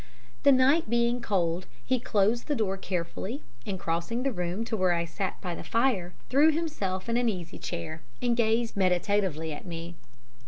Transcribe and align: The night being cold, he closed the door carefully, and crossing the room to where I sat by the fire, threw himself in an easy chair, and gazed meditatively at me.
The 0.41 0.51
night 0.51 0.89
being 0.89 1.21
cold, 1.21 1.67
he 1.85 1.99
closed 1.99 2.47
the 2.47 2.55
door 2.55 2.75
carefully, 2.75 3.43
and 3.67 3.79
crossing 3.79 4.23
the 4.23 4.31
room 4.31 4.65
to 4.65 4.75
where 4.75 4.93
I 4.93 5.05
sat 5.05 5.39
by 5.41 5.53
the 5.53 5.63
fire, 5.63 6.15
threw 6.27 6.51
himself 6.51 7.07
in 7.07 7.17
an 7.17 7.29
easy 7.29 7.59
chair, 7.59 8.01
and 8.19 8.35
gazed 8.35 8.75
meditatively 8.75 9.53
at 9.53 9.67
me. 9.67 9.93